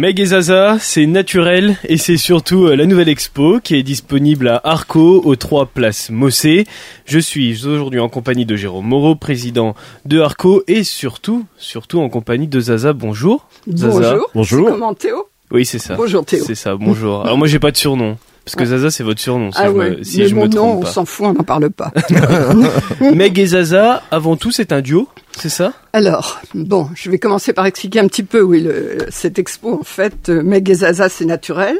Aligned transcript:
Meg 0.00 0.18
et 0.18 0.24
Zaza, 0.24 0.78
c'est 0.80 1.04
naturel 1.04 1.76
et 1.84 1.98
c'est 1.98 2.16
surtout 2.16 2.64
euh, 2.64 2.74
la 2.74 2.86
nouvelle 2.86 3.10
expo 3.10 3.60
qui 3.62 3.74
est 3.74 3.82
disponible 3.82 4.48
à 4.48 4.58
Arco 4.64 5.20
aux 5.22 5.36
trois 5.36 5.66
places 5.66 6.08
Mossé. 6.08 6.66
Je 7.04 7.18
suis 7.18 7.66
aujourd'hui 7.66 8.00
en 8.00 8.08
compagnie 8.08 8.46
de 8.46 8.56
Jérôme 8.56 8.86
Moreau, 8.86 9.14
président 9.14 9.74
de 10.06 10.18
Arco 10.18 10.62
et 10.68 10.84
surtout, 10.84 11.44
surtout 11.58 12.00
en 12.00 12.08
compagnie 12.08 12.48
de 12.48 12.60
Zaza. 12.60 12.94
Bonjour. 12.94 13.46
Zaza. 13.70 13.90
Bonjour. 14.00 14.30
Bonjour. 14.34 14.68
Comment 14.70 14.94
Théo? 14.94 15.28
Oui, 15.50 15.66
c'est 15.66 15.78
ça. 15.78 15.96
Bonjour 15.96 16.24
Théo. 16.24 16.44
C'est 16.46 16.54
ça, 16.54 16.76
bonjour. 16.76 17.20
Alors 17.26 17.36
moi 17.36 17.46
j'ai 17.46 17.58
pas 17.58 17.70
de 17.70 17.76
surnom. 17.76 18.16
Parce 18.44 18.56
que 18.56 18.60
Ouais. 18.62 18.66
Zaza 18.66 18.90
c'est 18.90 19.02
votre 19.04 19.20
surnom 19.20 19.52
si 19.52 19.58
ah 19.60 19.66
je 19.66 19.70
ouais, 19.72 19.90
me, 19.90 20.02
si 20.04 20.18
mais 20.18 20.28
je 20.28 20.34
mon 20.34 20.42
me 20.44 20.48
nom, 20.48 20.54
trompe 20.56 20.76
on 20.78 20.80
pas. 20.82 20.90
s'en 20.90 21.04
fout, 21.04 21.26
on 21.26 21.32
n'en 21.34 21.44
parle 21.44 21.70
pas. 21.70 21.92
Meg 23.14 23.38
et 23.38 23.46
Zaza, 23.46 24.02
avant 24.10 24.36
tout 24.36 24.50
c'est 24.50 24.72
un 24.72 24.80
duo, 24.80 25.08
c'est 25.36 25.48
ça? 25.48 25.72
Alors, 25.92 26.40
bon, 26.54 26.88
je 26.94 27.10
vais 27.10 27.18
commencer 27.18 27.52
par 27.52 27.66
expliquer 27.66 28.00
un 28.00 28.06
petit 28.08 28.22
peu, 28.22 28.40
oui, 28.40 28.62
le, 28.62 28.98
cette 29.10 29.38
expo, 29.38 29.78
en 29.80 29.84
fait, 29.84 30.28
euh, 30.28 30.42
Meg 30.42 30.68
et 30.70 30.74
Zaza, 30.74 31.08
c'est 31.08 31.24
naturel. 31.24 31.78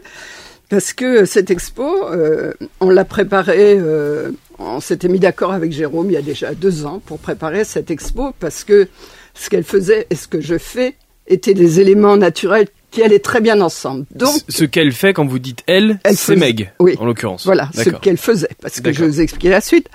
Parce 0.68 0.92
que 0.92 1.24
cette 1.24 1.50
expo, 1.50 2.06
euh, 2.12 2.52
on 2.80 2.90
l'a 2.90 3.04
préparée, 3.04 3.76
euh, 3.76 4.30
on 4.60 4.78
s'était 4.80 5.08
mis 5.08 5.18
d'accord 5.18 5.52
avec 5.52 5.72
Jérôme 5.72 6.06
il 6.10 6.12
y 6.12 6.16
a 6.16 6.22
déjà 6.22 6.54
deux 6.54 6.86
ans 6.86 7.02
pour 7.04 7.18
préparer 7.18 7.64
cette 7.64 7.90
expo, 7.90 8.32
parce 8.38 8.62
que 8.62 8.86
ce 9.34 9.50
qu'elle 9.50 9.64
faisait 9.64 10.06
et 10.10 10.14
ce 10.14 10.28
que 10.28 10.40
je 10.40 10.58
fais 10.58 10.94
étaient 11.26 11.54
des 11.54 11.80
éléments 11.80 12.16
naturels 12.16 12.68
qui 12.90 13.02
allaient 13.02 13.18
très 13.20 13.40
bien 13.40 13.60
ensemble. 13.60 14.04
Donc, 14.14 14.34
Ce- 14.48 14.58
Ce 14.60 14.64
qu'elle 14.64 14.92
fait 14.92 15.12
quand 15.12 15.26
vous 15.26 15.38
dites 15.38 15.62
elle, 15.66 16.00
Elle 16.04 16.16
c'est 16.16 16.36
Meg, 16.36 16.72
oui. 16.80 16.96
en 16.98 17.04
l'occurrence. 17.04 17.44
Voilà, 17.44 17.68
ce 17.74 17.90
qu'elle 17.90 18.16
faisait, 18.16 18.48
parce 18.60 18.80
que 18.80 18.92
je 18.92 19.00
vais 19.04 19.08
vous 19.08 19.20
expliquer 19.20 19.48
la 19.50 19.60
suite. 19.60 19.86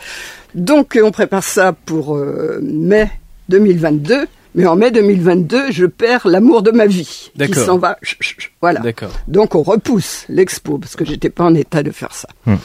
Donc, 0.54 0.96
euh, 0.96 1.04
on 1.04 1.12
prépare 1.12 1.44
ça 1.44 1.74
pour 1.74 2.16
euh, 2.16 2.60
mai 2.62 3.10
2022, 3.50 4.28
mais 4.56 4.66
en 4.68 4.76
mai 4.76 4.92
2022, 4.92 5.72
je 5.72 5.86
perds 5.86 6.28
l'amour 6.28 6.62
de 6.62 6.72
ma 6.72 6.86
vie, 6.86 7.32
qui 7.38 7.54
s'en 7.54 7.78
va. 7.78 7.98
Chut, 8.02 8.18
chut, 8.22 8.40
chut. 8.42 8.52
Voilà. 8.62 8.80
D'accord. 8.80 9.12
Donc, 9.28 9.56
on 9.56 9.62
repousse 9.64 10.26
l'expo, 10.30 10.78
parce 10.78 10.96
que 10.96 11.04
j'étais 11.06 11.30
pas 11.30 11.44
en 11.44 11.54
état 11.56 11.84
de 11.84 11.92
faire 11.92 12.14
ça. 12.14 12.30
Hmm. 12.46 12.56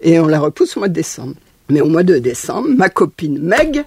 Et 0.00 0.18
on 0.18 0.26
la 0.26 0.40
repousse 0.40 0.76
au 0.76 0.80
mois 0.80 0.88
de 0.88 0.94
décembre. 0.94 1.34
Mais 1.68 1.80
au 1.80 1.86
mois 1.86 2.02
de 2.02 2.18
décembre, 2.18 2.68
ma 2.76 2.88
copine 2.88 3.38
Meg 3.40 3.84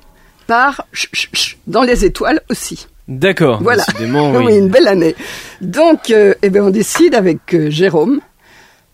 part 0.48 0.86
chut, 0.94 1.58
dans 1.68 1.84
les 1.84 2.04
étoiles 2.06 2.42
aussi. 2.50 2.88
D'accord. 3.10 3.62
Voilà. 3.62 3.84
Décidément, 3.88 4.32
oui. 4.38 4.44
oui. 4.46 4.58
une 4.58 4.70
belle 4.70 4.88
année. 4.88 5.16
Donc, 5.60 6.12
euh, 6.12 6.36
eh 6.44 6.50
ben, 6.50 6.64
on 6.64 6.70
décide 6.70 7.16
avec 7.16 7.54
euh, 7.54 7.70
Jérôme 7.70 8.22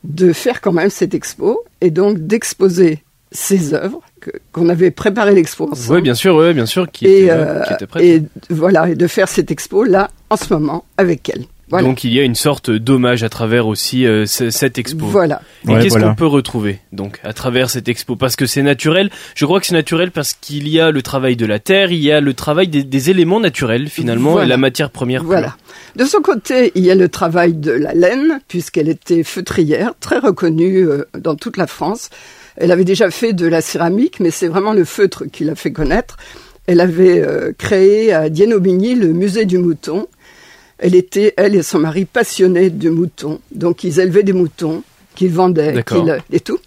de 0.03 0.33
faire 0.33 0.61
quand 0.61 0.72
même 0.72 0.89
cette 0.89 1.13
expo 1.13 1.63
et 1.81 1.91
donc 1.91 2.19
d'exposer 2.19 3.03
ses 3.31 3.73
œuvres 3.73 4.02
qu'on 4.53 4.69
avait 4.69 4.91
préparé 4.91 5.33
l'expo 5.33 5.69
ensemble. 5.69 5.97
Oui, 5.97 6.02
bien 6.02 6.13
sûr, 6.13 6.35
ouais, 6.35 6.53
bien 6.53 6.66
sûr, 6.66 6.89
qui 6.89 7.05
et, 7.05 7.23
était, 7.23 7.31
euh, 7.31 7.61
qui 7.63 7.73
était 7.73 7.88
prête. 7.88 8.03
et 8.03 8.23
voilà, 8.49 8.89
et 8.89 8.95
de 8.95 9.07
faire 9.07 9.27
cette 9.27 9.52
expo 9.52 9.83
là 9.83 10.09
en 10.29 10.38
ce 10.38 10.53
moment 10.53 10.85
avec 10.97 11.29
elle. 11.29 11.45
Voilà. 11.69 11.88
Donc 11.88 12.03
il 12.03 12.13
y 12.13 12.19
a 12.19 12.23
une 12.23 12.35
sorte 12.35 12.69
d'hommage 12.69 13.23
à 13.23 13.30
travers 13.30 13.66
aussi 13.66 14.05
euh, 14.05 14.27
ce- 14.27 14.52
cette 14.52 14.77
expo. 14.77 15.08
voilà. 15.08 15.41
Et 15.67 15.72
Ouais, 15.72 15.77
qu'est-ce 15.81 15.89
voilà. 15.89 16.09
qu'on 16.09 16.16
peut 16.16 16.27
retrouver 16.27 16.80
donc 16.91 17.19
à 17.23 17.33
travers 17.33 17.72
cette 17.72 17.88
expo? 17.88 18.16
Parce 18.16 18.35
que 18.35 18.45
c'est 18.45 18.61
naturel. 18.61 19.09
Je 19.33 19.45
crois 19.45 19.59
que 19.59 19.66
c'est 19.66 19.73
naturel 19.73 20.11
parce 20.11 20.33
qu'il 20.33 20.67
y 20.67 20.80
a 20.80 20.91
le 20.91 21.02
travail 21.02 21.35
de 21.35 21.45
la 21.47 21.57
terre, 21.57 21.91
il 21.91 21.99
y 22.03 22.11
a 22.11 22.22
le 22.22 22.33
travail 22.35 22.67
des, 22.67 22.83
des 22.83 23.09
éléments 23.09 23.39
naturels 23.39 23.89
finalement 23.89 24.33
Voilà. 24.33 24.45
et 24.45 24.49
la 24.49 24.57
matière 24.57 24.91
première. 24.91 25.22
pure. 25.22 25.27
Voilà. 25.30 25.55
De 25.95 26.05
son 26.05 26.22
côté, 26.22 26.72
il 26.75 26.85
y 26.85 26.91
a 26.91 26.95
le 26.95 27.09
travail 27.09 27.53
de 27.53 27.72
la 27.72 27.94
laine, 27.95 28.39
puisqu'elle 28.47 28.88
était 28.89 29.23
feutrière, 29.23 29.94
très 30.00 30.19
reconnue 30.19 30.88
euh, 30.88 31.05
dans 31.17 31.35
toute 31.35 31.57
la 31.57 31.66
France. 31.67 32.09
Elle 32.57 32.72
avait 32.72 32.85
déjà 32.85 33.09
fait 33.09 33.33
de 33.33 33.47
la 33.47 33.61
céramique, 33.61 34.19
mais 34.19 34.29
c'est 34.29 34.47
vraiment 34.47 34.73
le 34.73 34.85
feutre 34.85 35.23
qui 35.31 35.44
l'a 35.44 35.55
fait 35.55 35.72
connaître. 35.72 36.17
Elle 36.67 36.79
avait 36.79 37.19
euh, 37.22 37.52
créé 37.57 38.13
à 38.13 38.29
Dienobigny 38.29 38.94
le 38.95 39.07
musée 39.13 39.45
du 39.45 39.57
mouton. 39.57 40.07
Elle 40.78 40.96
était, 40.96 41.34
elle 41.38 41.56
et 41.56 41.63
son 41.63 41.80
mari, 41.80 42.06
passionnés 42.06 42.69
de 42.69 42.90
moutons. 42.90 43.40
Donc 43.52 43.84
ils 43.84 44.00
élevaient 44.00 44.24
des 44.24 44.34
moutons 44.34 44.84
qu'ils 45.16 45.31
vendaient 45.31 45.74
qu'ils- 46.03 46.22
et 46.31 46.40
tout. 46.41 46.59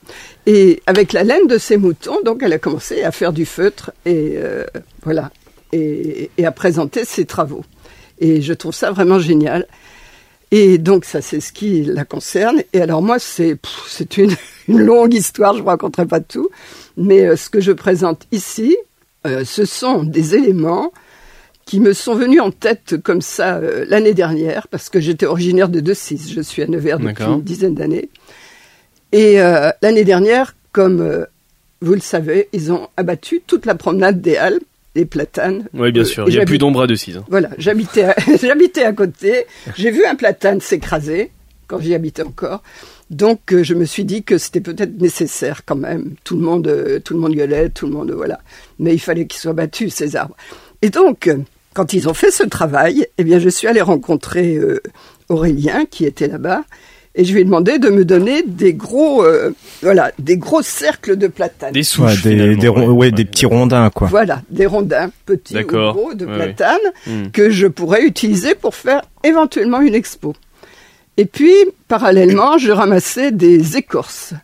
Et 0.47 0.83
avec 0.87 1.13
la 1.13 1.25
laine 1.25 1.47
de 1.47 1.59
ces 1.59 1.77
moutons, 1.77 2.19
donc 2.25 2.43
elle 2.43 2.53
a 2.55 2.59
commencé 2.59 3.03
à 3.03 3.13
faire 3.13 3.33
du 3.35 3.45
feutre 3.45 3.91
et 4.07 4.35
euh, 4.37 4.65
voilà 5.03 5.31
et, 5.73 6.31
et 6.39 6.47
à 6.47 6.53
présenter 6.53 7.05
ses 7.05 7.27
travaux. 7.27 7.65
Et 8.21 8.41
je 8.41 8.55
trouve 8.55 8.75
ça 8.75 8.91
vraiment 8.91 9.19
génial. 9.19 9.67
Et 10.51 10.79
donc 10.79 11.05
ça 11.05 11.21
c'est 11.21 11.41
ce 11.41 11.53
qui 11.53 11.83
la 11.85 12.07
concerne. 12.07 12.63
Et 12.73 12.81
alors 12.81 13.03
moi 13.03 13.19
c'est 13.19 13.57
pff, 13.57 13.85
c'est 13.89 14.17
une, 14.17 14.31
une 14.69 14.81
longue 14.81 15.13
histoire, 15.13 15.55
je 15.55 15.61
ne 15.63 15.67
raconterai 15.67 16.07
pas 16.07 16.21
tout, 16.21 16.49
mais 16.97 17.27
euh, 17.27 17.37
ce 17.37 17.51
que 17.51 17.61
je 17.61 17.73
présente 17.73 18.23
ici, 18.33 18.75
euh, 19.27 19.45
ce 19.45 19.67
sont 19.67 20.03
des 20.05 20.35
éléments 20.35 20.91
qui 21.69 21.81
me 21.81 21.93
sont 21.93 22.15
venus 22.15 22.41
en 22.41 22.51
tête 22.51 22.97
comme 23.03 23.21
ça 23.21 23.57
euh, 23.57 23.85
l'année 23.87 24.15
dernière, 24.15 24.69
parce 24.69 24.89
que 24.89 25.01
j'étais 25.01 25.27
originaire 25.27 25.69
de 25.69 25.81
Decize, 25.81 26.33
je 26.33 26.41
suis 26.41 26.63
à 26.63 26.67
Nevers 26.67 26.99
depuis 26.99 27.25
une 27.25 27.43
dizaine 27.43 27.75
d'années. 27.75 28.09
Et 29.13 29.39
euh, 29.39 29.71
l'année 29.83 30.05
dernière, 30.05 30.57
comme 30.73 31.03
euh, 31.03 31.27
vous 31.83 31.93
le 31.93 32.01
savez, 32.01 32.49
ils 32.55 32.73
ont 32.73 32.89
abattu 32.97 33.43
toute 33.47 33.67
la 33.67 33.75
promenade 33.75 34.23
des 34.23 34.39
Halles, 34.39 34.61
des 34.95 35.05
platanes. 35.05 35.67
Oui, 35.75 35.93
bien 35.93 36.05
sûr. 36.05 36.27
Il 36.27 36.37
n'y 36.37 36.41
a 36.41 36.47
plus 36.47 36.57
d'ombre 36.57 36.81
à 36.81 36.87
deux 36.87 36.97
cises. 36.97 37.21
Voilà, 37.29 37.51
j'habitais 37.59 38.05
à, 38.05 38.15
à 38.87 38.93
côté, 38.95 39.45
j'ai 39.77 39.91
vu 39.91 40.07
un 40.07 40.15
platane 40.15 40.63
s'écraser 40.63 41.33
quand 41.67 41.81
j'y 41.81 41.95
habitais 41.95 42.23
encore. 42.23 42.63
Donc 43.11 43.53
euh, 43.53 43.63
je 43.63 43.75
me 43.75 43.85
suis 43.85 44.07
dit 44.07 44.23
que 44.23 44.39
c'était 44.39 44.63
peut-être 44.63 44.99
nécessaire 44.99 45.67
quand 45.67 45.77
même. 45.77 46.15
Tout 46.25 46.37
le 46.37 46.43
monde, 46.43 46.67
euh, 46.67 46.99
tout 46.99 47.13
le 47.13 47.21
monde 47.21 47.35
gueulait, 47.35 47.69
tout 47.69 47.87
le 47.87 47.93
monde 47.93 48.11
voilà. 48.11 48.41
Mais 48.79 48.95
il 48.95 48.99
fallait 48.99 49.27
qu'ils 49.27 49.41
soient 49.41 49.53
battus 49.53 49.93
ces 49.93 50.17
arbres. 50.17 50.37
Et 50.81 50.89
donc 50.89 51.29
quand 51.75 51.93
ils 51.93 52.09
ont 52.09 52.15
fait 52.15 52.31
ce 52.31 52.43
travail, 52.45 53.07
eh 53.19 53.25
bien 53.25 53.39
je 53.39 53.49
suis 53.49 53.67
allée 53.69 53.81
rencontrer 53.83 54.57
euh, 54.57 54.81
Aurélien 55.29 55.85
qui 55.91 56.05
était 56.05 56.27
là-bas 56.29 56.63
et 57.15 57.25
je 57.25 57.33
lui 57.33 57.41
ai 57.41 57.45
demandé 57.45 57.79
de 57.79 57.89
me 57.89 58.05
donner 58.05 58.43
des 58.47 58.75
gros, 58.75 59.25
euh, 59.25 59.51
voilà, 59.83 60.13
des 60.21 60.37
gros 60.37 60.63
cercles 60.63 61.17
de 61.17 61.27
platanes. 61.27 61.73
Des 61.73 61.81
Ouais, 61.81 61.85
souches. 61.85 62.23
des, 62.23 62.31
finalement, 62.31 62.61
des, 62.61 62.69
ron- 62.69 62.91
ouais, 62.93 63.11
des 63.11 63.25
petits 63.25 63.47
rondins, 63.47 63.91
quoi. 63.91 64.07
Voilà, 64.09 64.43
des 64.51 64.67
rondins 64.67 65.11
petits 65.27 65.59
ou 65.59 65.67
gros 65.67 66.15
de 66.15 66.27
Ouais, 66.27 66.35
platane 66.35 66.79
Hmm. 67.07 67.29
que 67.33 67.51
je 67.51 67.67
pourrais 67.67 68.05
utiliser 68.05 68.55
pour 68.55 68.75
faire 68.75 69.03
éventuellement 69.25 69.81
une 69.81 69.95
expo. 69.95 70.35
Et 71.17 71.25
puis, 71.25 71.53
parallèlement, 71.89 72.59
je 72.59 72.71
ramassais 72.71 73.33
des 73.33 73.77
écorces 73.77 74.35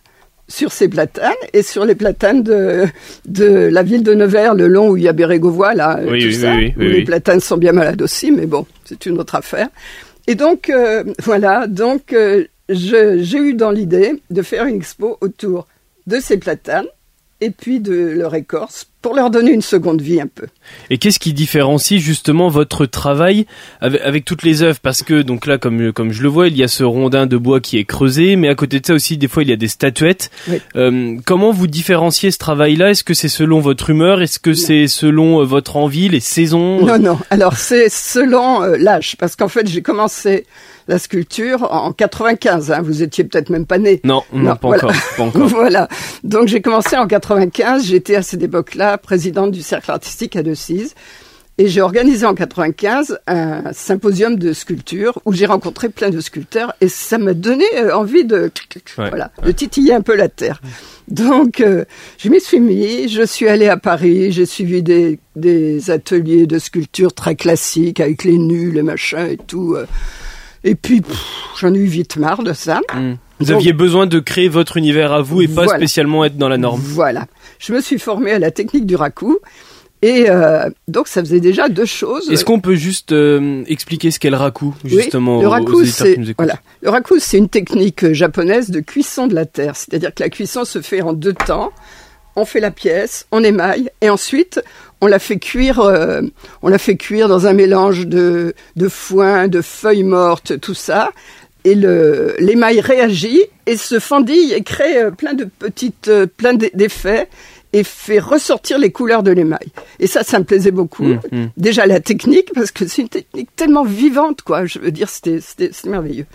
sur 0.48 0.72
ces 0.72 0.88
platanes 0.88 1.32
et 1.52 1.62
sur 1.62 1.84
les 1.84 1.94
platanes 1.94 2.42
de, 2.42 2.86
de 3.26 3.46
la 3.46 3.82
ville 3.82 4.02
de 4.02 4.14
Nevers, 4.14 4.54
le 4.54 4.68
long 4.68 4.90
où 4.90 4.96
il 4.96 5.04
y 5.04 5.08
a 5.08 5.12
Bérégovois, 5.12 5.74
là, 5.74 5.98
euh, 5.98 6.10
Oui, 6.10 6.20
tout 6.20 6.26
oui, 6.26 6.34
ça, 6.34 6.54
oui, 6.54 6.74
oui, 6.76 6.86
où 6.86 6.90
les 6.90 7.04
platanes 7.04 7.40
sont 7.40 7.56
bien 7.56 7.72
malades 7.72 8.02
aussi, 8.02 8.30
mais 8.30 8.46
bon, 8.46 8.66
c'est 8.84 9.06
une 9.06 9.18
autre 9.18 9.34
affaire. 9.34 9.68
Et 10.26 10.34
donc, 10.34 10.70
euh, 10.70 11.04
voilà, 11.22 11.66
donc 11.66 12.12
euh, 12.12 12.44
j'ai 12.68 13.38
eu 13.38 13.54
dans 13.54 13.70
l'idée 13.70 14.20
de 14.30 14.42
faire 14.42 14.66
une 14.66 14.76
expo 14.76 15.18
autour 15.20 15.66
de 16.06 16.18
ces 16.20 16.36
platanes 16.36 16.86
et 17.40 17.50
puis 17.50 17.80
de 17.80 17.94
leur 17.94 18.34
écorce 18.34 18.86
pour 19.02 19.14
leur 19.14 19.30
donner 19.30 19.52
une 19.52 19.60
seconde 19.60 20.00
vie 20.00 20.18
un 20.18 20.26
peu. 20.26 20.46
Et 20.88 20.96
qu'est-ce 20.96 21.18
qui 21.18 21.34
différencie 21.34 22.00
justement 22.00 22.48
votre 22.48 22.86
travail 22.86 23.44
avec, 23.82 24.00
avec 24.00 24.24
toutes 24.24 24.42
les 24.42 24.62
œuvres? 24.62 24.80
Parce 24.80 25.02
que 25.02 25.20
donc 25.20 25.46
là, 25.46 25.58
comme 25.58 25.92
comme 25.92 26.10
je 26.10 26.22
le 26.22 26.28
vois, 26.28 26.48
il 26.48 26.56
y 26.56 26.62
a 26.62 26.68
ce 26.68 26.84
rondin 26.84 27.26
de 27.26 27.36
bois 27.36 27.60
qui 27.60 27.76
est 27.76 27.84
creusé, 27.84 28.36
mais 28.36 28.48
à 28.48 28.54
côté 28.54 28.80
de 28.80 28.86
ça 28.86 28.94
aussi, 28.94 29.18
des 29.18 29.28
fois, 29.28 29.42
il 29.42 29.50
y 29.50 29.52
a 29.52 29.56
des 29.56 29.68
statuettes. 29.68 30.30
Oui. 30.48 30.58
Euh, 30.76 31.16
comment 31.26 31.52
vous 31.52 31.66
différenciez 31.66 32.30
ce 32.30 32.38
travail-là? 32.38 32.90
Est-ce 32.90 33.04
que 33.04 33.12
c'est 33.14 33.28
selon 33.28 33.60
votre 33.60 33.90
humeur? 33.90 34.22
Est-ce 34.22 34.38
que 34.38 34.54
c'est 34.54 34.86
selon 34.86 35.40
euh, 35.40 35.44
votre 35.44 35.76
envie, 35.76 36.08
les 36.08 36.20
saisons? 36.20 36.86
Non, 36.86 36.98
non. 36.98 37.18
Alors, 37.28 37.56
c'est 37.56 37.90
selon 37.90 38.62
euh, 38.62 38.76
l'âge. 38.78 39.16
Parce 39.18 39.36
qu'en 39.36 39.48
fait, 39.48 39.68
j'ai 39.68 39.82
commencé 39.82 40.46
la 40.88 40.98
sculpture 40.98 41.72
en 41.72 41.92
95. 41.92 42.72
Hein. 42.72 42.82
Vous 42.82 43.02
étiez 43.02 43.24
peut-être 43.24 43.50
même 43.50 43.66
pas 43.66 43.78
né. 43.78 44.00
Non, 44.04 44.22
non, 44.32 44.42
Non, 44.50 44.56
pas 44.56 44.68
voilà. 44.68 44.84
encore, 44.84 44.96
pas 45.16 45.22
encore. 45.24 45.46
voilà. 45.48 45.88
Donc, 46.24 46.48
j'ai 46.48 46.60
commencé 46.60 46.96
en 46.96 47.06
95. 47.06 47.84
J'étais 47.86 48.16
à 48.16 48.22
cette 48.22 48.42
époque-là 48.42 48.98
présidente 48.98 49.50
du 49.50 49.62
cercle 49.62 49.90
artistique 49.90 50.36
à 50.36 50.42
Decize. 50.42 50.94
Et 51.56 51.68
j'ai 51.68 51.80
organisé 51.82 52.26
en 52.26 52.34
95 52.34 53.16
un 53.28 53.72
symposium 53.72 54.34
de 54.36 54.52
sculpture 54.52 55.20
où 55.24 55.32
j'ai 55.32 55.46
rencontré 55.46 55.88
plein 55.88 56.10
de 56.10 56.18
sculpteurs 56.20 56.74
et 56.80 56.88
ça 56.88 57.16
m'a 57.16 57.32
donné 57.32 57.64
euh, 57.76 57.94
envie 57.94 58.24
de, 58.24 58.50
Ouais, 58.98 59.08
voilà, 59.10 59.30
de 59.44 59.52
titiller 59.52 59.94
un 59.94 60.00
peu 60.00 60.16
la 60.16 60.28
terre. 60.28 60.60
Donc, 61.06 61.60
euh, 61.60 61.84
je 62.18 62.28
m'y 62.28 62.40
suis 62.40 62.58
mis, 62.58 63.08
je 63.08 63.22
suis 63.22 63.46
allée 63.46 63.68
à 63.68 63.76
Paris, 63.76 64.32
j'ai 64.32 64.46
suivi 64.46 64.82
des, 64.82 65.20
des 65.36 65.92
ateliers 65.92 66.48
de 66.48 66.58
sculpture 66.58 67.12
très 67.12 67.36
classiques 67.36 68.00
avec 68.00 68.24
les 68.24 68.36
nus, 68.36 68.72
les 68.72 68.82
machins 68.82 69.28
et 69.30 69.36
tout. 69.36 69.74
euh. 69.76 69.86
Et 70.64 70.74
puis, 70.74 71.02
j'en 71.60 71.72
ai 71.74 71.78
eu 71.78 71.84
vite 71.86 72.16
marre 72.16 72.42
de 72.42 72.52
ça. 72.52 72.80
Hmm. 72.94 73.14
Vous 73.40 73.46
Donc- 73.46 73.56
aviez 73.56 73.72
besoin 73.72 74.06
de 74.06 74.18
créer 74.20 74.48
votre 74.48 74.76
univers 74.76 75.12
à 75.12 75.20
vous 75.20 75.42
et 75.42 75.48
pas 75.48 75.64
Voilà. 75.64 75.76
spécialement 75.78 76.24
être 76.24 76.36
dans 76.38 76.48
la 76.48 76.56
norme. 76.56 76.80
Voilà. 76.82 77.26
Je 77.58 77.72
me 77.72 77.80
suis 77.80 77.98
formée 77.98 78.30
à 78.32 78.38
la 78.38 78.50
technique 78.50 78.86
du 78.86 78.96
raku. 78.96 79.38
Et 80.02 80.26
euh, 80.28 80.68
donc, 80.86 81.08
ça 81.08 81.20
faisait 81.22 81.40
déjà 81.40 81.68
deux 81.70 81.86
choses. 81.86 82.30
Est-ce 82.30 82.44
qu'on 82.44 82.60
peut 82.60 82.74
juste 82.74 83.12
euh, 83.12 83.64
expliquer 83.66 84.10
ce 84.10 84.18
qu'est 84.18 84.28
le 84.30 84.36
raku, 84.36 84.74
Oui, 84.84 84.90
justement, 84.90 85.40
le 85.40 85.48
raku, 85.48 85.84
c'est 85.86 86.18
voilà. 86.36 86.58
Le 86.82 86.90
raku, 86.90 87.14
c'est 87.18 87.38
une 87.38 87.48
technique 87.48 88.12
japonaise 88.12 88.70
de 88.70 88.80
cuisson 88.80 89.26
de 89.26 89.34
la 89.34 89.46
terre. 89.46 89.76
C'est-à-dire 89.76 90.12
que 90.14 90.22
la 90.22 90.28
cuisson 90.28 90.64
se 90.66 90.82
fait 90.82 91.00
en 91.00 91.14
deux 91.14 91.32
temps. 91.32 91.72
On 92.36 92.44
fait 92.44 92.60
la 92.60 92.70
pièce, 92.70 93.26
on 93.32 93.44
émaille, 93.44 93.90
et 94.00 94.10
ensuite 94.10 94.60
on 95.00 95.06
la 95.06 95.18
fait 95.18 95.38
cuire, 95.38 95.80
euh, 95.80 96.22
on 96.62 96.68
la 96.68 96.78
fait 96.78 96.96
cuire 96.96 97.28
dans 97.28 97.46
un 97.46 97.52
mélange 97.52 98.06
de, 98.06 98.54
de 98.76 98.88
foin, 98.88 99.48
de 99.48 99.60
feuilles 99.60 100.02
mortes, 100.02 100.58
tout 100.60 100.74
ça. 100.74 101.10
Et 101.66 101.74
l'émail 101.74 102.80
réagit 102.80 103.42
et 103.66 103.76
se 103.76 103.98
fendille 103.98 104.52
et 104.52 104.62
crée 104.62 105.02
euh, 105.02 105.10
plein 105.10 105.32
de 105.32 105.44
petites, 105.44 106.08
euh, 106.08 106.26
plein 106.26 106.52
d'effets 106.54 107.28
et 107.72 107.84
fait 107.84 108.18
ressortir 108.18 108.78
les 108.78 108.92
couleurs 108.92 109.22
de 109.22 109.30
l'émail. 109.30 109.66
Et 109.98 110.06
ça, 110.06 110.22
ça 110.22 110.38
me 110.38 110.44
plaisait 110.44 110.70
beaucoup. 110.70 111.04
Mmh, 111.04 111.20
mmh. 111.32 111.46
Déjà 111.56 111.86
la 111.86 112.00
technique, 112.00 112.52
parce 112.54 112.70
que 112.70 112.86
c'est 112.86 113.02
une 113.02 113.08
technique 113.08 113.48
tellement 113.56 113.84
vivante, 113.84 114.42
quoi. 114.42 114.66
Je 114.66 114.78
veux 114.78 114.92
dire, 114.92 115.08
c'était, 115.08 115.40
merveilleux. 115.86 116.26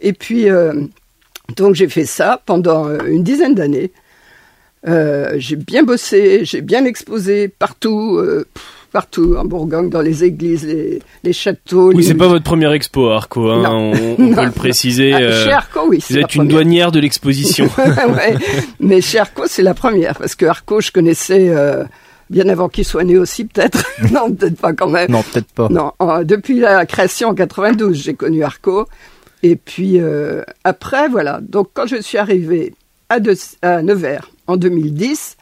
Et 0.00 0.12
puis, 0.12 0.48
euh, 0.48 0.72
donc 1.56 1.74
j'ai 1.74 1.88
fait 1.88 2.06
ça 2.06 2.40
pendant 2.46 2.88
une 3.00 3.22
dizaine 3.22 3.54
d'années. 3.54 3.90
Euh, 4.86 5.34
j'ai 5.38 5.56
bien 5.56 5.82
bossé, 5.82 6.44
j'ai 6.44 6.60
bien 6.60 6.84
exposé 6.84 7.48
partout. 7.48 8.16
Euh, 8.18 8.46
partout 8.90 9.36
en 9.36 9.44
Bourgogne, 9.44 9.90
dans 9.90 10.00
les 10.00 10.24
églises, 10.24 10.66
les, 10.66 11.00
les 11.22 11.32
châteaux. 11.32 11.92
Oui, 11.92 12.02
c'est 12.02 12.14
pas 12.14 12.28
votre 12.28 12.44
première 12.44 12.72
expo, 12.72 13.10
Arco. 13.10 13.50
Hein, 13.50 13.64
on, 13.70 13.92
on 13.92 14.16
peut 14.34 14.44
le 14.44 14.50
préciser. 14.50 15.12
Ah, 15.12 15.44
chez 15.44 15.52
Arco, 15.52 15.80
oui. 15.88 16.02
Vous 16.08 16.18
êtes 16.18 16.34
une 16.34 16.48
douanière 16.48 16.90
de 16.90 17.00
l'exposition. 17.00 17.68
ouais, 17.78 18.36
mais 18.80 19.00
chez 19.00 19.18
Arco, 19.18 19.42
c'est 19.46 19.62
la 19.62 19.74
première 19.74 20.16
parce 20.18 20.34
que 20.34 20.46
Arco, 20.46 20.80
je 20.80 20.90
connaissais. 20.90 21.48
Euh, 21.50 21.84
bien 22.30 22.48
avant 22.48 22.68
qu'il 22.68 22.84
soit 22.84 23.04
né 23.04 23.16
aussi, 23.16 23.46
peut-être. 23.46 23.84
non, 24.12 24.30
peut-être 24.32 24.60
pas 24.60 24.72
quand 24.74 24.88
même. 24.88 25.10
Non, 25.10 25.22
peut-être 25.22 25.50
pas. 25.52 25.68
Non, 25.70 25.92
depuis 26.24 26.60
la 26.60 26.84
création 26.84 27.28
en 27.28 27.34
92, 27.34 28.02
j'ai 28.02 28.14
connu 28.14 28.42
Arco. 28.42 28.86
Et 29.42 29.56
puis 29.56 30.00
euh, 30.00 30.42
après, 30.64 31.08
voilà. 31.08 31.40
Donc 31.42 31.70
quand 31.72 31.86
je 31.86 32.00
suis 32.00 32.18
arrivée 32.18 32.74
à, 33.08 33.20
de, 33.20 33.34
à 33.62 33.82
Nevers 33.82 34.28
en 34.48 34.56
2010, 34.56 35.36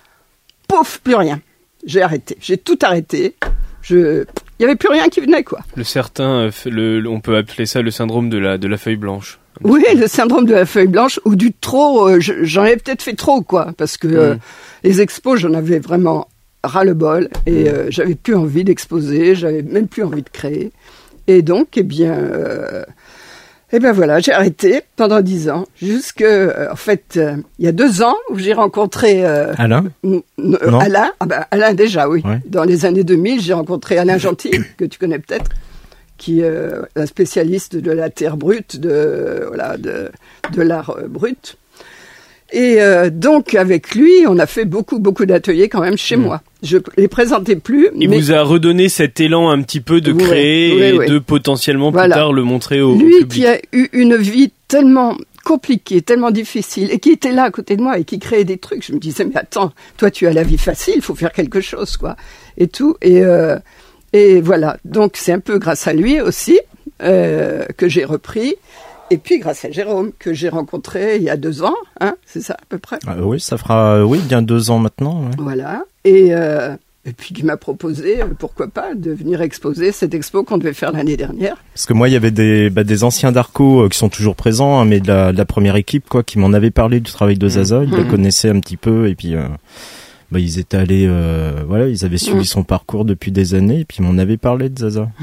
pouf, 0.69 0.99
plus 0.99 1.14
rien 1.14 1.41
j'ai 1.87 2.03
arrêté. 2.03 2.37
J'ai 2.41 2.58
tout 2.58 2.79
arrêté. 2.82 3.37
Je, 3.81 4.25
il 4.58 4.62
y 4.62 4.64
avait 4.64 4.76
plus 4.76 4.91
rien 4.91 5.08
qui 5.08 5.20
venait, 5.20 5.44
quoi. 5.44 5.61
Le 5.76 5.85
certain, 5.85 6.49
euh, 6.49 6.50
le, 6.67 7.06
on 7.08 7.20
peut 7.20 7.37
appeler 7.37 7.67
ça 7.67 7.81
le 7.81 7.91
syndrome 7.91 8.29
de 8.29 8.37
la, 8.37 8.58
de 8.58 8.67
la 8.67 8.76
feuille 8.76 8.97
blanche. 8.97 9.38
Oui, 9.62 9.85
le 9.94 10.06
syndrome 10.06 10.44
de 10.44 10.53
la 10.53 10.67
feuille 10.67 10.88
blanche 10.88 11.20
ou 11.25 11.37
du 11.37 11.53
trop. 11.53 12.08
Euh, 12.08 12.19
j'en 12.20 12.64
ai 12.64 12.76
peut-être 12.76 13.03
fait 13.03 13.14
trop, 13.14 13.41
quoi, 13.41 13.73
parce 13.79 13.97
que 13.97 14.08
euh, 14.08 14.35
mm. 14.35 14.38
les 14.85 15.00
expos, 15.00 15.41
j'en 15.41 15.55
avais 15.55 15.79
vraiment 15.79 16.29
ras 16.64 16.85
le 16.85 16.94
bol 16.94 17.29
et 17.47 17.69
j'avais 17.91 18.17
plus 18.17 18.35
envie 18.35 18.64
d'exposer, 18.64 19.37
j'avais 19.37 19.62
même 19.62 19.87
plus 19.87 20.03
envie 20.03 20.23
de 20.23 20.29
créer. 20.29 20.73
Et 21.29 21.43
donc, 21.43 21.76
eh 21.76 21.85
bien, 21.85 22.19
et 23.72 23.80
ben 23.80 23.90
voilà, 23.90 24.20
j'ai 24.20 24.32
arrêté 24.32 24.82
pendant 24.94 25.20
dix 25.20 25.50
ans, 25.50 25.66
jusque 25.82 26.22
euh, 26.22 26.70
en 26.70 26.76
fait 26.76 27.14
euh, 27.16 27.36
il 27.58 27.64
y 27.64 27.68
a 27.68 27.72
deux 27.72 28.00
ans 28.00 28.14
où 28.30 28.38
j'ai 28.38 28.52
rencontré 28.52 29.24
euh, 29.24 29.54
Alain. 29.58 29.86
Alain, 30.80 31.12
ah 31.18 31.26
ben, 31.26 31.44
Alain 31.50 31.74
déjà 31.74 32.08
oui. 32.08 32.22
Dans 32.46 32.62
les 32.62 32.84
années 32.86 33.02
2000, 33.02 33.40
j'ai 33.40 33.54
rencontré 33.54 33.98
Alain 33.98 34.18
Gentil 34.18 34.52
que 34.76 34.84
tu 34.84 35.00
connais 35.00 35.18
peut-être, 35.18 35.50
qui 36.16 36.42
est 36.42 36.52
un 36.94 37.06
spécialiste 37.06 37.74
de 37.74 37.90
la 37.90 38.08
terre 38.08 38.36
brute, 38.36 38.78
de 38.78 39.46
voilà 39.48 39.76
de 39.76 40.12
de 40.52 40.62
l'art 40.62 40.96
brut. 41.08 41.58
Et 42.52 42.78
donc 43.10 43.56
avec 43.56 43.96
lui, 43.96 44.12
on 44.28 44.38
a 44.38 44.46
fait 44.46 44.64
beaucoup 44.64 45.00
beaucoup 45.00 45.26
d'ateliers 45.26 45.69
quand 45.69 45.80
même 45.80 45.98
chez 45.98 46.16
mm. 46.16 46.22
moi. 46.22 46.40
Je 46.62 46.79
les 46.97 47.08
présentais 47.08 47.56
plus. 47.56 47.91
Il 47.97 48.08
vous 48.08 48.32
a 48.32 48.43
redonné 48.43 48.88
cet 48.88 49.20
élan 49.20 49.50
un 49.50 49.62
petit 49.62 49.81
peu 49.81 50.00
de 50.00 50.12
créer 50.12 50.94
et 50.94 51.06
de 51.06 51.19
potentiellement 51.19 51.93
plus 51.93 52.08
tard 52.08 52.32
le 52.32 52.43
montrer 52.43 52.81
au, 52.81 52.94
lui, 52.94 53.19
public. 53.19 53.20
Lui 53.20 53.29
qui 53.29 53.47
a 53.47 53.58
eu 53.73 53.88
une 53.93 54.17
vie 54.17 54.53
tellement 54.69 55.17
compliquée, 55.44 56.03
tellement 56.03 56.32
difficile, 56.32 56.91
et 56.91 56.99
qui 56.99 57.11
était 57.11 57.31
là 57.31 57.44
à 57.44 57.50
côté 57.50 57.76
de 57.76 57.82
moi 57.82 57.99
et 57.99 58.05
qui 58.05 58.19
créait 58.19 58.44
des 58.44 58.58
trucs. 58.58 58.85
Je 58.85 58.93
me 58.93 58.99
disais 58.99 59.25
mais 59.25 59.37
attends, 59.37 59.73
toi 59.97 60.11
tu 60.11 60.26
as 60.26 60.32
la 60.32 60.43
vie 60.43 60.58
facile, 60.58 60.94
il 60.97 61.03
faut 61.03 61.14
faire 61.14 61.32
quelque 61.32 61.61
chose 61.61 61.97
quoi, 61.97 62.17
et 62.58 62.67
tout. 62.67 62.97
Et 63.00 63.23
euh, 63.23 63.56
et 64.12 64.41
voilà. 64.41 64.79
Donc 64.85 65.12
c'est 65.17 65.32
un 65.32 65.41
peu 65.41 65.58
grâce 65.58 65.87
à 65.87 65.93
lui 65.93 66.20
aussi 66.20 66.58
euh, 67.03 67.64
que 67.76 67.88
j'ai 67.88 68.05
repris. 68.05 68.56
Et 69.11 69.19
puis 69.19 69.38
grâce 69.38 69.64
à 69.64 69.70
Jérôme, 69.70 70.12
que 70.19 70.32
j'ai 70.32 70.49
rencontré 70.49 71.17
il 71.17 71.23
y 71.23 71.31
a 71.31 71.37
deux 71.37 71.62
ans, 71.62 71.76
hein, 72.00 72.17
c'est 72.26 72.41
ça 72.41 72.55
à 72.55 72.64
peu 72.69 72.79
près 72.79 72.99
ah, 73.06 73.17
Oui, 73.20 73.41
ça 73.41 73.56
fera 73.56 74.05
oui 74.05 74.19
bien 74.19 74.43
deux 74.43 74.70
ans 74.70 74.79
maintenant. 74.79 75.23
Voilà. 75.38 75.85
Et, 76.05 76.35
euh, 76.35 76.76
et 77.06 77.12
puis 77.12 77.32
qui 77.32 77.44
m'a 77.44 77.56
proposé, 77.56 78.20
euh, 78.20 78.26
pourquoi 78.37 78.67
pas, 78.67 78.94
de 78.97 79.12
venir 79.12 79.41
exposer 79.41 79.93
cette 79.93 80.12
expo 80.12 80.43
qu'on 80.43 80.58
devait 80.58 80.73
faire 80.73 80.91
l'année 80.91 81.17
dernière. 81.17 81.56
Parce 81.73 81.87
que 81.87 81.93
moi, 81.93 82.08
il 82.08 82.12
y 82.12 82.17
avait 82.17 82.32
des, 82.32 82.69
bah, 82.69 82.82
des 82.82 83.05
anciens 83.05 83.31
d'Arco 83.31 83.85
euh, 83.85 83.88
qui 83.88 83.97
sont 83.97 84.08
toujours 84.08 84.35
présents, 84.35 84.81
hein, 84.81 84.85
mais 84.85 84.99
de 84.99 85.06
la, 85.06 85.32
de 85.32 85.38
la, 85.38 85.44
première 85.44 85.76
équipe, 85.76 86.08
quoi, 86.08 86.25
qui 86.25 86.41
m'en 86.41 86.53
avaient 86.53 86.73
parlé 86.73 86.99
du 86.99 87.12
travail 87.12 87.38
de 87.38 87.49
Zaza. 87.49 87.85
Ils 87.85 87.91
mmh. 87.91 87.97
le 87.97 88.05
connaissaient 88.05 88.50
un 88.50 88.61
petit 88.61 88.76
peu, 88.76 89.08
et 89.08 89.14
puis... 89.14 89.37
Euh, 89.37 89.47
bah, 90.32 90.40
ils 90.40 90.58
étaient 90.58 90.76
allés, 90.76 91.06
euh, 91.06 91.62
voilà, 91.67 91.87
ils 91.87 92.05
avaient 92.05 92.19
suivi 92.19 92.40
mm. 92.40 92.44
son 92.44 92.64
parcours 92.64 93.05
depuis 93.05 93.31
des 93.31 93.55
années, 93.55 93.81
et 93.81 93.84
puis 93.84 93.99
ils 94.00 94.05
m'en 94.05 94.19
avaient 94.19 94.37
parlé 94.37 94.69
de 94.69 94.78
Zaza. 94.78 95.08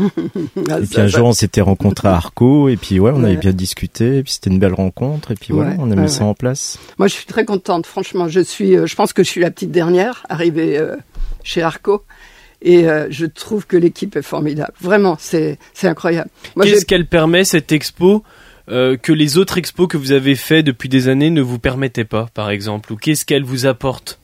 Ah, 0.69 0.79
et 0.79 0.85
puis 0.85 1.01
un 1.01 1.07
jour, 1.07 1.27
on 1.27 1.33
s'était 1.33 1.61
rencontré 1.61 2.07
à 2.07 2.15
Arco, 2.15 2.69
et 2.69 2.77
puis 2.77 2.99
ouais, 2.99 3.11
on 3.13 3.23
avait 3.23 3.35
bien 3.35 3.51
discuté, 3.51 4.17
et 4.17 4.23
puis 4.23 4.33
c'était 4.33 4.49
une 4.49 4.59
belle 4.59 4.73
rencontre, 4.73 5.31
et 5.31 5.35
puis 5.35 5.53
voilà, 5.53 5.75
on 5.79 5.91
a 5.91 5.95
mis 5.95 6.09
ça 6.09 6.23
en 6.25 6.33
place. 6.33 6.79
Moi, 6.97 7.07
je 7.07 7.13
suis 7.13 7.25
très 7.25 7.43
contente, 7.43 7.85
franchement. 7.85 8.27
Je 8.29 8.39
suis, 8.39 8.75
euh, 8.75 8.85
je 8.85 8.95
pense 8.95 9.13
que 9.13 9.23
je 9.23 9.29
suis 9.29 9.41
la 9.41 9.51
petite 9.51 9.71
dernière 9.71 10.25
arrivée 10.29 10.77
euh, 10.77 10.95
chez 11.43 11.61
Arco. 11.61 12.03
Et 12.61 12.87
euh, 12.87 13.07
je 13.09 13.25
trouve 13.25 13.67
que 13.67 13.75
l'équipe 13.75 14.15
est 14.15 14.21
formidable. 14.21 14.71
Vraiment, 14.79 15.17
c'est 15.19 15.59
c'est 15.73 15.87
incroyable. 15.87 16.29
Qu'est-ce 16.61 16.85
qu'elle 16.85 17.07
permet 17.07 17.43
cette 17.43 17.73
expo 17.73 18.23
que 18.67 19.11
les 19.11 19.37
autres 19.37 19.57
expos 19.57 19.89
que 19.89 19.97
vous 19.97 20.13
avez 20.13 20.35
fait 20.35 20.63
depuis 20.63 20.87
des 20.87 21.09
années 21.09 21.29
ne 21.29 21.41
vous 21.41 21.59
permettaient 21.59 22.05
pas, 22.05 22.29
par 22.33 22.49
exemple? 22.49 22.93
Ou 22.93 22.95
qu'est-ce 22.95 23.25
qu'elle 23.25 23.43
vous 23.43 23.65
apporte? 23.65 24.19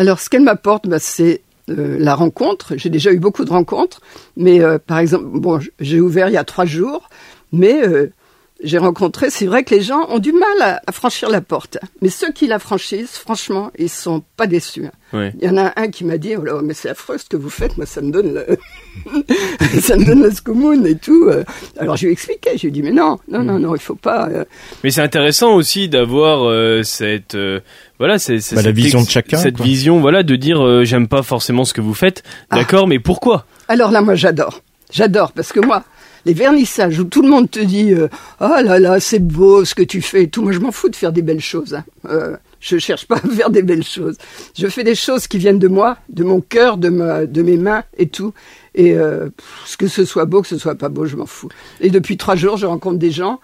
Alors, 0.00 0.18
ce 0.18 0.30
qu'elle 0.30 0.44
m'apporte, 0.44 0.88
bah, 0.88 0.98
c'est 0.98 1.42
euh, 1.68 1.98
la 1.98 2.14
rencontre. 2.14 2.72
J'ai 2.78 2.88
déjà 2.88 3.12
eu 3.12 3.18
beaucoup 3.18 3.44
de 3.44 3.50
rencontres, 3.50 4.00
mais 4.34 4.62
euh, 4.62 4.78
par 4.78 4.98
exemple, 4.98 5.26
bon, 5.26 5.60
j'ai 5.78 6.00
ouvert 6.00 6.30
il 6.30 6.32
y 6.32 6.38
a 6.38 6.44
trois 6.44 6.64
jours, 6.64 7.10
mais 7.52 7.86
euh, 7.86 8.10
j'ai 8.62 8.78
rencontré, 8.78 9.30
c'est 9.30 9.46
vrai 9.46 9.64
que 9.64 9.74
les 9.74 9.80
gens 9.80 10.06
ont 10.10 10.18
du 10.18 10.32
mal 10.32 10.80
à, 10.86 10.92
franchir 10.92 11.30
la 11.30 11.40
porte. 11.40 11.78
Mais 12.02 12.08
ceux 12.08 12.32
qui 12.32 12.46
la 12.46 12.58
franchissent, 12.58 13.16
franchement, 13.16 13.70
ils 13.78 13.88
sont 13.88 14.22
pas 14.36 14.46
déçus. 14.46 14.86
Il 15.12 15.42
y 15.42 15.48
en 15.48 15.56
a 15.56 15.72
un 15.76 15.88
qui 15.88 16.04
m'a 16.04 16.18
dit, 16.18 16.36
oh 16.36 16.44
là, 16.44 16.60
mais 16.62 16.74
c'est 16.74 16.90
affreux 16.90 17.18
ce 17.18 17.24
que 17.24 17.36
vous 17.36 17.50
faites, 17.50 17.76
moi 17.76 17.86
ça 17.86 18.00
me 18.00 18.12
donne 18.12 18.34
le, 18.34 18.46
ça 19.80 19.96
me 19.96 20.04
donne 20.04 20.22
le 20.22 20.30
scoumoun 20.30 20.86
et 20.86 20.96
tout. 20.96 21.28
Alors 21.78 21.96
je 21.96 22.02
lui 22.02 22.10
ai 22.10 22.12
expliqué, 22.12 22.50
je 22.56 22.62
lui 22.62 22.68
ai 22.68 22.70
dit, 22.70 22.82
mais 22.82 22.92
non, 22.92 23.18
non, 23.28 23.42
non, 23.42 23.58
mm. 23.58 23.62
non, 23.62 23.74
il 23.74 23.80
faut 23.80 23.96
pas. 23.96 24.28
Mais 24.84 24.90
c'est 24.90 25.02
intéressant 25.02 25.54
aussi 25.54 25.88
d'avoir 25.88 26.84
cette, 26.84 27.36
voilà, 27.98 28.18
c'est 28.18 28.38
bah, 28.54 28.62
la 28.62 28.70
vision 28.70 29.02
de 29.02 29.08
chacun. 29.08 29.38
Cette 29.38 29.60
vision, 29.60 30.00
voilà, 30.00 30.22
de 30.22 30.36
dire, 30.36 30.84
j'aime 30.84 31.08
pas 31.08 31.22
forcément 31.22 31.64
ce 31.64 31.72
que 31.72 31.80
vous 31.80 31.94
faites, 31.94 32.22
ah. 32.50 32.56
d'accord, 32.56 32.86
mais 32.86 32.98
pourquoi? 33.00 33.46
Alors 33.66 33.90
là, 33.90 34.02
moi 34.02 34.14
j'adore, 34.14 34.62
j'adore 34.92 35.32
parce 35.32 35.52
que 35.52 35.60
moi, 35.60 35.82
les 36.26 36.34
vernissages 36.34 36.98
où 36.98 37.04
tout 37.04 37.22
le 37.22 37.28
monde 37.28 37.50
te 37.50 37.60
dit 37.60 37.92
euh, 37.92 38.08
ah 38.40 38.62
là 38.62 38.78
là 38.78 39.00
c'est 39.00 39.18
beau 39.18 39.64
ce 39.64 39.74
que 39.74 39.82
tu 39.82 40.02
fais 40.02 40.24
et 40.24 40.28
tout. 40.28 40.42
Moi 40.42 40.52
je 40.52 40.58
m'en 40.58 40.72
fous 40.72 40.88
de 40.88 40.96
faire 40.96 41.12
des 41.12 41.22
belles 41.22 41.40
choses 41.40 41.74
hein. 41.74 41.84
euh, 42.08 42.36
je 42.60 42.78
cherche 42.78 43.06
pas 43.06 43.16
à 43.24 43.28
faire 43.28 43.50
des 43.50 43.62
belles 43.62 43.84
choses. 43.84 44.16
Je 44.56 44.66
fais 44.68 44.84
des 44.84 44.94
choses 44.94 45.26
qui 45.26 45.38
viennent 45.38 45.58
de 45.58 45.68
moi 45.68 45.96
de 46.08 46.22
mon 46.22 46.40
cœur 46.40 46.76
de 46.76 46.88
ma 46.88 47.26
de 47.26 47.42
mes 47.42 47.56
mains 47.56 47.84
et 47.96 48.06
tout. 48.06 48.32
Et 48.74 48.94
euh, 48.94 49.30
que 49.78 49.88
ce 49.88 50.04
soit 50.04 50.26
beau 50.26 50.42
que 50.42 50.48
ce 50.48 50.58
soit 50.58 50.76
pas 50.76 50.88
beau 50.88 51.06
je 51.06 51.16
m'en 51.16 51.26
fous. 51.26 51.48
Et 51.80 51.90
depuis 51.90 52.16
trois 52.16 52.36
jours 52.36 52.56
je 52.56 52.66
rencontre 52.66 52.98
des 52.98 53.10
gens 53.10 53.40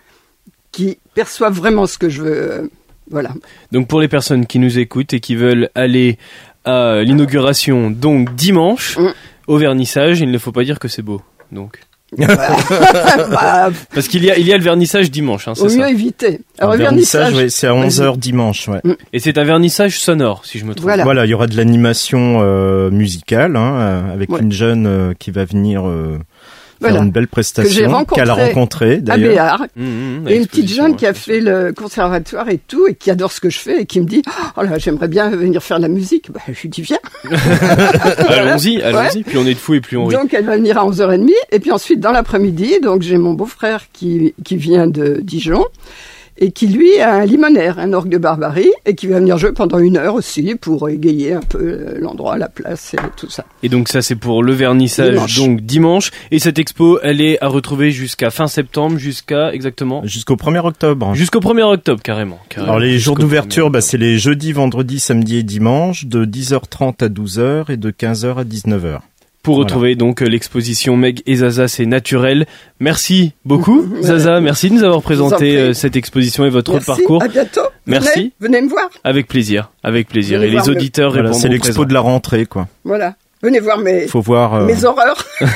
qui 0.71 0.99
perçoivent 1.15 1.55
vraiment 1.55 1.87
ce 1.87 1.99
que 1.99 2.09
je 2.09 2.23
veux 2.23 2.53
euh, 2.53 2.69
voilà. 3.11 3.33
Donc 3.73 3.89
pour 3.89 4.01
les 4.01 4.09
personnes 4.09 4.47
qui 4.47 4.59
nous 4.59 4.79
écoutent 4.79 5.15
et 5.15 5.21
qui 5.21 5.37
veulent 5.37 5.71
aller 5.75 6.19
à 6.65 7.03
l'inauguration 7.03 7.91
donc 7.91 8.35
dimanche 8.35 8.99
mm. 8.99 9.13
au 9.47 9.57
vernissage 9.57 10.21
il 10.21 10.31
ne 10.31 10.39
faut 10.39 10.53
pas 10.53 10.65
dire 10.65 10.81
que 10.81 10.89
c'est 10.89 11.03
beau 11.03 11.23
donc 11.53 11.79
Parce 12.19 14.07
qu'il 14.09 14.25
y 14.25 14.31
a, 14.31 14.39
il 14.39 14.47
y 14.47 14.53
a 14.53 14.57
le 14.57 14.63
vernissage 14.63 15.11
dimanche, 15.11 15.49
hein, 15.49 15.55
c'est 15.57 15.69
ça 15.69 15.77
mieux 15.77 15.89
éviter. 15.89 16.41
Alors, 16.59 16.75
le 16.75 16.79
vernissage, 16.79 17.49
c'est 17.49 17.67
à 17.67 17.73
11h 17.73 18.17
dimanche, 18.17 18.69
ouais. 18.69 18.81
Mm. 18.85 18.93
Et 19.13 19.19
c'est 19.19 19.39
un 19.39 19.45
vernissage 19.45 19.99
sonore, 19.99 20.47
si 20.47 20.59
je 20.59 20.65
me 20.65 20.75
trompe. 20.75 20.91
Voilà, 21.03 21.25
il 21.25 21.31
y 21.31 21.35
aura 21.35 21.49
de 21.49 21.57
l'animation 21.57 22.39
euh, 22.43 22.91
musicale, 22.91 23.57
hein, 23.57 23.75
euh, 23.75 24.15
avec 24.15 24.31
une 24.31 24.53
jeune 24.53 24.87
euh, 24.87 25.15
qui 25.19 25.33
va 25.33 25.45
venir 25.45 25.85
voilà. 26.81 27.01
une 27.01 27.11
belle 27.11 27.29
prestation 27.29 28.05
qu'elle 28.05 28.31
a 28.31 28.35
rencontrée 28.35 28.99
d'ailleurs. 28.99 29.63
À 29.63 29.67
mmh, 29.77 29.85
mmh, 29.85 30.29
et 30.29 30.37
une 30.37 30.47
petite 30.47 30.69
jeune 30.69 30.97
qui 30.97 31.07
a 31.07 31.15
fait 31.15 31.41
le 31.41 31.73
conservatoire 31.73 32.49
et 32.49 32.59
tout 32.59 32.87
et 32.89 32.95
qui 32.95 33.11
adore 33.11 33.33
ce 33.33 33.41
que 33.41 33.51
je 33.51 33.59
fais 33.59 33.83
et 33.83 33.87
qui 33.87 34.01
me 34.01 34.07
dit 34.07 34.23
oh 34.57 34.63
là 34.63 34.79
j'aimerais 34.79 35.09
bien 35.09 35.31
venir 35.31 35.63
faire 35.63 35.79
la 35.79 35.89
musique. 35.89 36.31
Bah, 36.31 36.41
je 36.47 36.61
lui 36.61 36.69
dis 36.69 36.83
viens. 36.83 36.99
allons-y, 38.29 38.83
allons-y. 38.83 39.23
Puis 39.23 39.39
on 39.39 39.47
est 39.47 39.55
de 39.55 39.59
fou 39.59 39.75
et 39.75 39.81
puis 39.81 39.97
on 39.97 40.07
rit. 40.07 40.17
Donc 40.17 40.35
elle 40.35 40.45
va 40.45 40.57
venir 40.57 40.79
à 40.79 40.87
11h30 40.87 41.31
et 41.53 41.61
puis 41.61 41.73
ensuite 41.73 42.01
dans 42.01 42.13
l'après-midi 42.13 42.81
donc 42.83 43.03
j'ai 43.03 43.19
mon 43.19 43.35
beau-frère 43.35 43.85
qui 43.93 44.35
qui 44.45 44.57
vient 44.57 44.87
de 44.87 45.21
Dijon 45.23 45.65
et 46.39 46.51
qui 46.51 46.67
lui 46.67 46.99
a 47.01 47.15
un 47.15 47.25
limonaire, 47.25 47.79
un 47.79 47.93
orgue 47.93 48.11
de 48.11 48.19
barbarie, 48.19 48.71
et 48.85 48.95
qui 48.95 49.07
va 49.07 49.19
venir 49.19 49.39
jouer 49.39 49.53
pendant 49.53 49.79
une 49.79 49.97
heure 49.97 50.15
aussi 50.15 50.55
pour 50.55 50.89
égayer 50.89 51.33
un 51.35 51.41
peu 51.41 51.97
l'endroit, 51.99 52.37
la 52.39 52.49
place 52.49 52.95
et 52.95 52.99
tout 53.17 53.31
ça. 53.31 53.45
Et 53.63 53.69
donc 53.69 53.89
ça 53.89 54.03
c'est 54.03 54.17
pour 54.17 54.43
le 54.43 54.53
vernissage 54.53 55.13
Dimanche. 55.13 55.37
donc 55.37 55.61
dimanche 55.63 56.11
et 56.31 56.39
cette 56.39 56.59
expo 56.59 56.99
elle 57.03 57.21
est 57.21 57.43
à 57.43 57.49
retrouver 57.49 57.91
jusqu'à 57.91 58.31
fin 58.31 58.47
septembre 58.49 58.99
jusqu'à 58.99 59.53
exactement 59.53 60.03
Jusqu'au 60.05 60.37
1er 60.37 60.65
octobre. 60.65 61.15
jusqu'au 61.15 61.41
1er 61.41 61.63
octobre 61.63 62.03
carrément. 62.03 62.39
carrément. 62.49 62.73
Alors 62.73 62.81
les 62.81 62.99
jours 62.99 63.17
d'ouverture, 63.17 63.69
1er 63.69 63.73
bah, 63.73 63.81
c'est 63.81 63.99
les 63.99 64.19
jeudis, 64.19 64.53
vendredis, 64.53 65.01
samedis 65.01 65.39
et 65.39 65.43
dimanches, 65.43 66.07
de 66.07 66.25
10h30 66.25 67.05
à 67.05 67.09
12h 67.09 67.73
et 67.73 67.77
de 67.77 67.91
15h 67.91 68.37
à 68.41 68.45
19h. 68.45 68.99
Pour 69.47 69.55
Voilà. 69.55 69.65
retrouver 69.69 69.95
donc 69.95 70.23
euh, 70.23 70.27
l'exposition 70.27 70.97
Meg 70.97 71.23
et 71.25 71.37
Zaza, 71.37 71.69
c'est 71.69 71.87
naturel. 71.87 72.47
Merci 72.81 73.33
beaucoup, 73.45 73.87
Zaza. 74.03 74.41
Merci 74.41 74.69
de 74.71 74.75
nous 74.75 74.83
avoir 74.83 74.99
en 74.99 75.01
présenté 75.01 75.57
euh, 75.57 75.73
cette 75.73 75.95
exposition 75.97 76.45
et 76.45 76.51
votre 76.51 76.73
Merci, 76.73 76.87
parcours. 76.87 77.23
à 77.23 77.29
bientôt. 77.29 77.61
Merci. 77.87 78.33
Venez, 78.41 78.57
venez 78.59 78.63
me 78.63 78.69
voir. 78.69 78.89
Avec 79.05 79.29
plaisir, 79.29 79.71
avec 79.85 80.09
plaisir. 80.09 80.41
Venez 80.41 80.49
Et 80.51 80.57
les 80.57 80.63
le- 80.67 80.69
auditeurs 80.71 81.11
Voilà, 81.13 81.29
répondront 81.29 81.41
c'est 81.41 81.49
l'expo 81.49 81.85
de 81.85 81.95
la 81.95 82.01
rentrée, 82.01 82.45
quoi. 82.47 82.67
Voilà. 82.85 83.15
Venez 83.43 83.61
voir 83.61 83.79
mes, 83.79 84.09
Faut 84.09 84.21
voir. 84.21 84.55
euh, 84.55 84.67
mes 84.67 84.85
horreurs. 84.85 85.25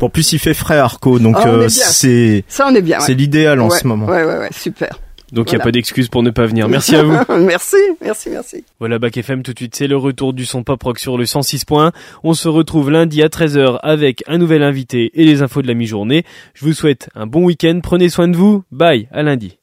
En 0.00 0.08
plus, 0.08 0.32
il 0.32 0.38
fait 0.38 0.54
frais, 0.54 0.78
Arco, 0.78 1.18
donc 1.18 1.36
Ah, 1.38 1.48
euh, 1.48 1.68
c'est 1.68 2.44
Ça, 2.46 2.66
on 2.70 2.74
est 2.74 2.82
bien. 2.82 2.98
ouais. 2.98 3.04
c'est 3.06 3.14
l'idéal 3.14 3.60
en 3.60 3.68
ouais, 3.70 3.78
ce 3.78 3.86
moment. 3.86 4.06
Ouais, 4.06 4.22
ouais, 4.24 4.38
ouais, 4.38 4.50
super. 4.52 5.00
Donc 5.34 5.50
il 5.50 5.56
n'y 5.56 5.60
a 5.60 5.64
pas 5.64 5.72
d'excuse 5.72 6.08
pour 6.08 6.22
ne 6.22 6.30
pas 6.30 6.46
venir. 6.46 6.68
Merci 6.68 6.94
à 6.94 7.02
vous. 7.02 7.16
merci, 7.40 7.76
merci, 8.00 8.30
merci. 8.30 8.64
Voilà 8.78 8.98
Bac 8.98 9.16
FM 9.16 9.42
tout 9.42 9.52
de 9.52 9.58
suite, 9.58 9.74
c'est 9.74 9.88
le 9.88 9.96
retour 9.96 10.32
du 10.32 10.44
son 10.46 10.62
pop 10.62 10.82
rock 10.82 10.98
sur 10.98 11.18
le 11.18 11.26
106 11.26 11.64
points. 11.64 11.92
On 12.22 12.34
se 12.34 12.48
retrouve 12.48 12.90
lundi 12.90 13.22
à 13.22 13.28
13h 13.28 13.78
avec 13.82 14.22
un 14.28 14.38
nouvel 14.38 14.62
invité 14.62 15.10
et 15.14 15.24
les 15.24 15.42
infos 15.42 15.62
de 15.62 15.66
la 15.66 15.74
mi-journée. 15.74 16.24
Je 16.54 16.64
vous 16.64 16.72
souhaite 16.72 17.08
un 17.14 17.26
bon 17.26 17.44
week-end, 17.44 17.80
prenez 17.82 18.08
soin 18.08 18.28
de 18.28 18.36
vous, 18.36 18.62
bye, 18.70 19.08
à 19.10 19.22
lundi. 19.22 19.58